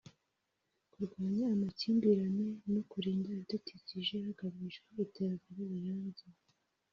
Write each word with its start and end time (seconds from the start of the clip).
kurwanya 0.91 1.45
amakimbirane 1.55 2.45
no 2.73 2.81
kurinda 2.89 3.27
ibidukikije 3.33 4.15
hagamijwe 4.25 4.87
iterambere 5.05 5.61
rirambye 5.71 6.25